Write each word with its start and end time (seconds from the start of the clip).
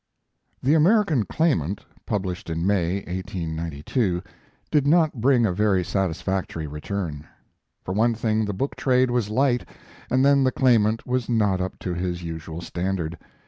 'The 0.63 0.73
American 0.73 1.23
Claimant', 1.25 1.85
published 2.07 2.49
in 2.49 2.65
May 2.65 3.03
l 3.05 3.15
(1892), 3.17 4.23
did 4.71 4.87
not 4.87 5.21
bring 5.21 5.45
a 5.45 5.51
very 5.53 5.83
satisfactory 5.83 6.65
return. 6.65 7.27
For 7.85 7.93
one 7.93 8.15
thing, 8.15 8.45
the 8.45 8.51
book 8.53 8.75
trade 8.75 9.11
was 9.11 9.29
light, 9.29 9.69
and 10.09 10.25
then 10.25 10.43
the 10.43 10.51
Claimant 10.51 11.05
was 11.05 11.29
not 11.29 11.61
up 11.61 11.77
to 11.81 11.93
his 11.93 12.23
usual 12.23 12.61
standard. 12.61 13.15